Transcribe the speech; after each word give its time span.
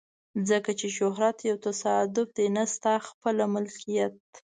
ځکه 0.49 0.71
چې 0.79 0.87
شهرت 0.97 1.37
یو 1.49 1.57
تصادف 1.67 2.27
دی 2.37 2.47
نه 2.55 2.63
ستا 2.75 2.93
خپله 3.09 3.43
ملکیت. 3.55 4.17